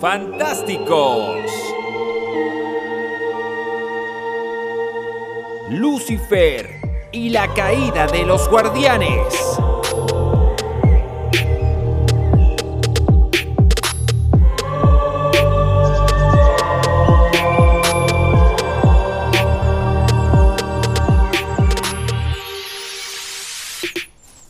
[0.00, 1.48] Fantásticos.
[5.70, 6.80] Lucifer
[7.12, 9.60] y la caída de los guardianes.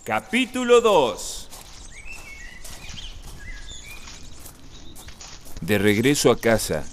[0.03, 1.34] Capítulo 2
[5.67, 6.85] De regreso a casa,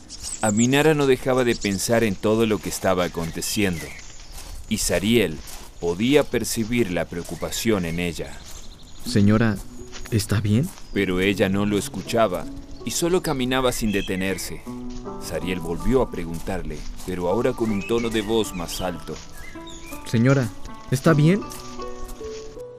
[0.41, 3.85] Aminara no dejaba de pensar en todo lo que estaba aconteciendo,
[4.69, 5.37] y Sariel
[5.81, 8.31] podía percibir la preocupación en ella.
[9.05, 9.57] Señora,
[10.09, 10.69] ¿está bien?
[10.93, 12.45] Pero ella no lo escuchaba
[12.85, 14.61] y solo caminaba sin detenerse.
[15.21, 19.15] Sariel volvió a preguntarle, pero ahora con un tono de voz más alto.
[20.05, 20.47] Señora,
[20.91, 21.41] ¿está bien?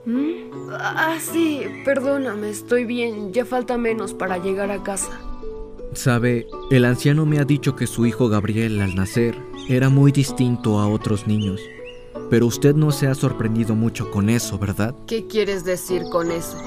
[0.07, 0.71] ¿Mm?
[0.71, 3.31] Ah, sí, perdóname, estoy bien.
[3.31, 5.11] Ya falta menos para llegar a casa.
[5.95, 9.35] Sabe, el anciano me ha dicho que su hijo Gabriel al nacer
[9.69, 11.61] era muy distinto a otros niños.
[12.29, 14.95] Pero usted no se ha sorprendido mucho con eso, ¿verdad?
[15.07, 16.57] ¿Qué quieres decir con eso?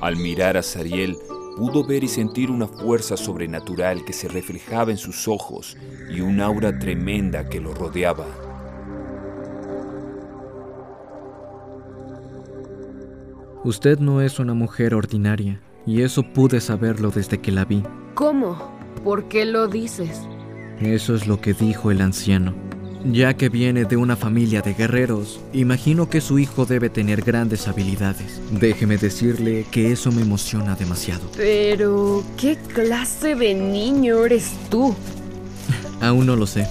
[0.00, 1.16] Al mirar a Sariel,
[1.56, 5.76] pudo ver y sentir una fuerza sobrenatural que se reflejaba en sus ojos
[6.08, 8.26] y un aura tremenda que lo rodeaba.
[13.64, 17.82] Usted no es una mujer ordinaria, y eso pude saberlo desde que la vi.
[18.14, 18.78] ¿Cómo?
[19.04, 20.20] ¿Por qué lo dices?
[20.80, 22.54] Eso es lo que dijo el anciano.
[23.04, 27.66] Ya que viene de una familia de guerreros, imagino que su hijo debe tener grandes
[27.66, 28.40] habilidades.
[28.50, 31.22] Déjeme decirle que eso me emociona demasiado.
[31.34, 34.94] Pero, ¿qué clase de niño eres tú?
[36.02, 36.66] Aún no lo sé.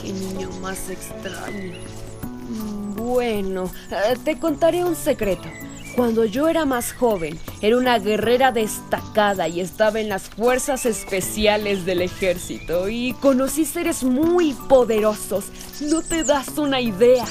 [0.00, 1.72] Qué niño más extraño.
[2.96, 5.48] Bueno, eh, te contaré un secreto.
[5.96, 11.86] Cuando yo era más joven, era una guerrera destacada y estaba en las fuerzas especiales
[11.86, 15.46] del ejército y conocí seres muy poderosos.
[15.80, 17.24] No te das una idea.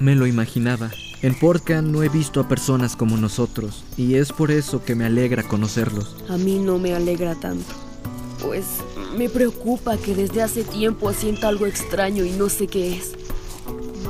[0.00, 0.90] Me lo imaginaba.
[1.22, 5.04] En Porcan no he visto a personas como nosotros y es por eso que me
[5.04, 6.16] alegra conocerlos.
[6.28, 7.72] A mí no me alegra tanto.
[8.42, 8.64] Pues
[9.16, 13.12] me preocupa que desde hace tiempo sienta algo extraño y no sé qué es.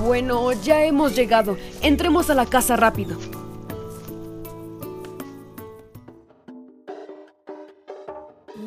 [0.00, 1.58] Bueno, ya hemos llegado.
[1.82, 3.18] Entremos a la casa rápido.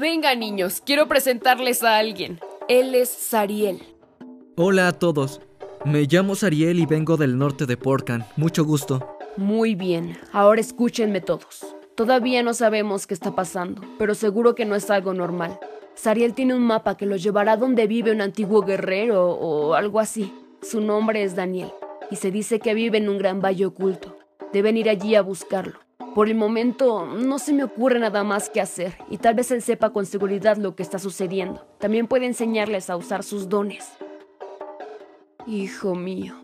[0.02, 2.40] Venga, niños, quiero presentarles a alguien.
[2.68, 3.84] Él es Sariel.
[4.58, 5.42] Hola a todos.
[5.86, 8.26] Me llamo Sariel y vengo del norte de Porcan.
[8.36, 9.16] Mucho gusto.
[9.38, 11.76] Muy bien, ahora escúchenme todos.
[11.94, 15.60] Todavía no sabemos qué está pasando, pero seguro que no es algo normal.
[15.94, 20.34] Sariel tiene un mapa que lo llevará donde vive un antiguo guerrero o algo así.
[20.64, 21.70] Su nombre es Daniel
[22.10, 24.18] y se dice que vive en un gran valle oculto.
[24.52, 25.78] Deben ir allí a buscarlo.
[26.14, 29.62] Por el momento no se me ocurre nada más que hacer y tal vez él
[29.62, 31.66] sepa con seguridad lo que está sucediendo.
[31.80, 33.94] También puede enseñarles a usar sus dones.
[35.48, 36.36] Hijo mío,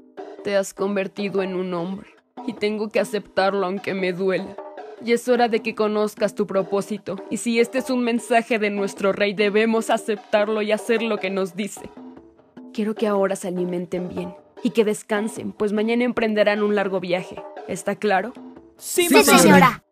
[0.46, 2.08] te has convertido en un hombre
[2.48, 4.56] y tengo que aceptarlo aunque me duela.
[5.04, 8.70] Y es hora de que conozcas tu propósito y si este es un mensaje de
[8.70, 11.90] nuestro rey debemos aceptarlo y hacer lo que nos dice.
[12.74, 17.44] Quiero que ahora se alimenten bien y que descansen, pues mañana emprenderán un largo viaje.
[17.68, 18.32] ¿Está claro?
[18.78, 19.84] Sí, señora.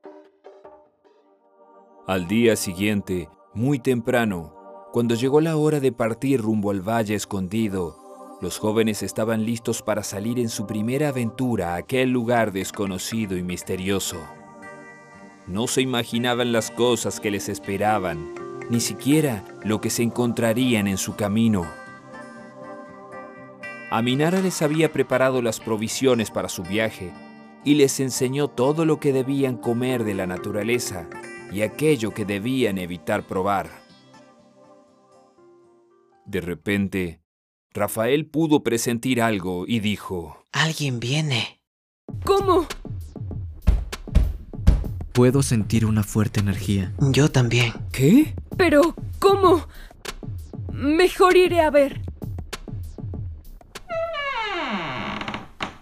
[2.08, 4.54] Al día siguiente, muy temprano,
[4.94, 10.04] cuando llegó la hora de partir rumbo al valle escondido, los jóvenes estaban listos para
[10.04, 14.18] salir en su primera aventura a aquel lugar desconocido y misterioso.
[15.48, 18.36] No se imaginaban las cosas que les esperaban,
[18.70, 21.66] ni siquiera lo que se encontrarían en su camino.
[23.90, 27.12] Aminara les había preparado las provisiones para su viaje
[27.66, 31.10] y les enseñó todo lo que debían comer de la naturaleza
[31.52, 33.70] y aquello que debían evitar probar.
[36.26, 37.22] De repente,
[37.74, 41.62] Rafael pudo presentir algo y dijo, Alguien viene.
[42.24, 42.68] ¿Cómo?
[45.12, 46.94] Puedo sentir una fuerte energía.
[47.00, 47.74] Yo también.
[47.92, 48.36] ¿Qué?
[48.58, 49.68] Pero, ¿cómo?
[50.72, 52.02] Mejor iré a ver.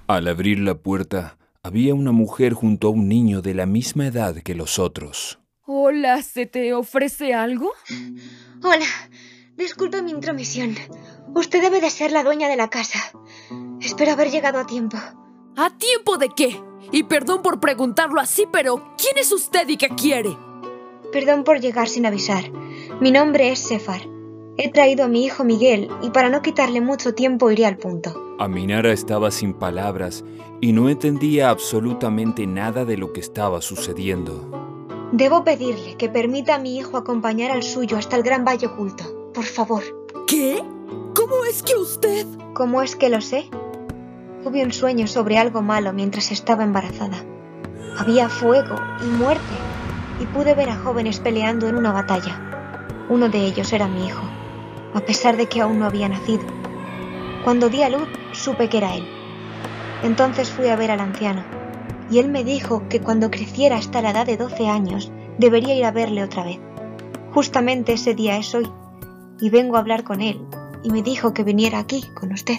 [0.08, 4.36] Al abrir la puerta, había una mujer junto a un niño de la misma edad
[4.36, 5.40] que los otros.
[5.66, 7.72] Hola, ¿se te ofrece algo?
[8.62, 8.86] Hola,
[9.56, 10.76] disculpe mi intromisión.
[11.34, 13.00] Usted debe de ser la dueña de la casa.
[13.80, 14.98] Espero haber llegado a tiempo.
[15.56, 16.62] ¿A tiempo de qué?
[16.92, 20.38] Y perdón por preguntarlo así, pero ¿quién es usted y qué quiere?
[21.14, 22.44] Perdón por llegar sin avisar.
[23.00, 24.13] Mi nombre es Sefar.
[24.56, 28.36] He traído a mi hijo Miguel y para no quitarle mucho tiempo iré al punto.
[28.38, 30.24] Aminara estaba sin palabras
[30.62, 34.64] y no entendía absolutamente nada de lo que estaba sucediendo.
[35.12, 39.32] Debo pedirle que permita a mi hijo acompañar al suyo hasta el gran valle oculto.
[39.34, 39.82] Por favor.
[40.28, 40.64] ¿Qué?
[41.16, 42.28] ¿Cómo es que usted?
[42.54, 43.50] ¿Cómo es que lo sé?
[44.44, 47.18] Tuve un sueño sobre algo malo mientras estaba embarazada.
[47.98, 49.56] Había fuego y muerte,
[50.22, 52.40] y pude ver a jóvenes peleando en una batalla.
[53.10, 54.24] Uno de ellos era mi hijo,
[54.94, 56.44] a pesar de que aún no había nacido.
[57.44, 59.08] Cuando di a luz, supe que era él.
[60.04, 61.44] Entonces fui a ver al anciano,
[62.10, 65.86] y él me dijo que cuando creciera hasta la edad de 12 años, debería ir
[65.86, 66.60] a verle otra vez.
[67.34, 68.70] Justamente ese día es hoy,
[69.40, 70.46] y vengo a hablar con él,
[70.84, 72.58] y me dijo que viniera aquí con usted.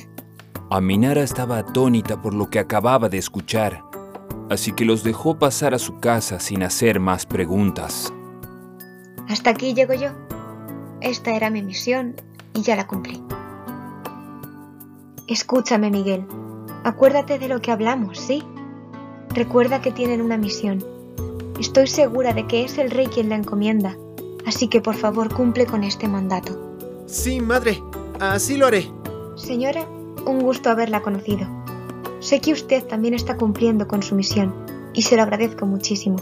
[0.71, 3.85] Aminara estaba atónita por lo que acababa de escuchar,
[4.51, 8.13] así que los dejó pasar a su casa sin hacer más preguntas.
[9.29, 10.24] Hasta aquí llego yo.
[11.05, 12.15] Esta era mi misión
[12.55, 13.23] y ya la cumplí.
[15.27, 16.25] Escúchame, Miguel.
[16.83, 18.43] Acuérdate de lo que hablamos, ¿sí?
[19.35, 20.83] Recuerda que tienen una misión.
[21.61, 23.99] Estoy segura de que es el rey quien la encomienda,
[24.47, 26.59] así que por favor cumple con este mandato.
[27.05, 27.83] Sí, madre,
[28.19, 28.91] así lo haré.
[29.37, 29.87] Señora,
[30.25, 31.47] un gusto haberla conocido.
[32.21, 34.55] Sé que usted también está cumpliendo con su misión,
[34.95, 36.17] y se lo agradezco muchísimo.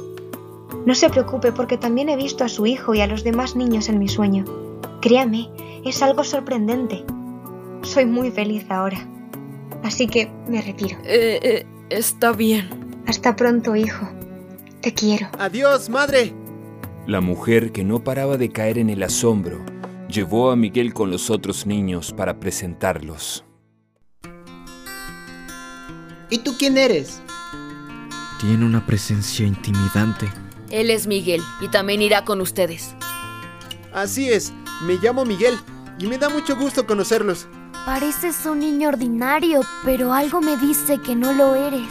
[0.84, 3.88] No se preocupe porque también he visto a su hijo y a los demás niños
[3.88, 4.44] en mi sueño.
[5.02, 5.50] Créame,
[5.84, 7.04] es algo sorprendente.
[7.82, 9.04] Soy muy feliz ahora.
[9.82, 10.96] Así que me retiro.
[11.04, 12.70] Eh, eh, está bien.
[13.08, 14.08] Hasta pronto, hijo.
[14.80, 15.26] Te quiero.
[15.40, 16.32] Adiós, madre.
[17.08, 19.64] La mujer, que no paraba de caer en el asombro,
[20.08, 23.44] llevó a Miguel con los otros niños para presentarlos.
[26.30, 27.20] ¿Y tú quién eres?
[28.40, 30.28] Tiene una presencia intimidante.
[30.70, 32.94] Él es Miguel y también irá con ustedes.
[33.92, 35.58] Así es, me llamo Miguel
[35.98, 37.46] y me da mucho gusto conocerlos.
[37.86, 41.88] Pareces un niño ordinario, pero algo me dice que no lo eres.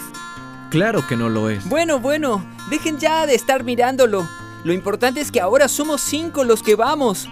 [0.70, 1.68] Claro que no lo es.
[1.68, 4.28] Bueno, bueno, dejen ya de estar mirándolo.
[4.64, 7.28] Lo importante es que ahora somos cinco los que vamos.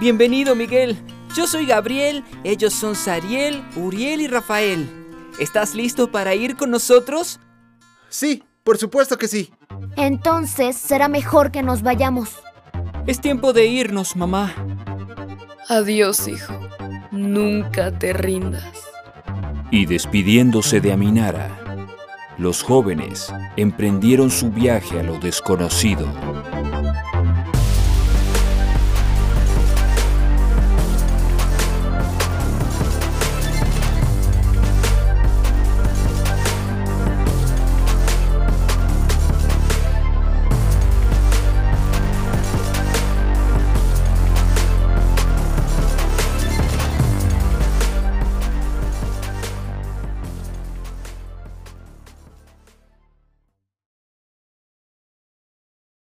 [0.00, 0.98] Bienvenido, Miguel.
[1.34, 4.88] Yo soy Gabriel, ellos son Sariel, Uriel y Rafael.
[5.38, 7.38] ¿Estás listo para ir con nosotros?
[8.08, 9.52] Sí, por supuesto que sí.
[9.96, 12.40] Entonces será mejor que nos vayamos.
[13.06, 14.54] Es tiempo de irnos, mamá.
[15.68, 16.54] Adiós, hijo.
[17.10, 18.64] Nunca te rindas.
[19.70, 21.48] Y despidiéndose de Aminara,
[22.38, 26.06] los jóvenes emprendieron su viaje a lo desconocido.